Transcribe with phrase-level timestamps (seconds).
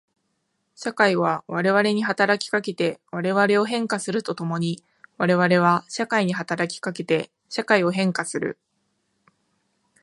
[0.75, 4.83] 社会は我々に働きかけて我々を変化すると共に
[5.19, 8.57] 我々は社会に働きかけて社会を変化する。